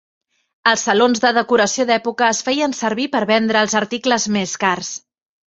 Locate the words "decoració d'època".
1.37-2.29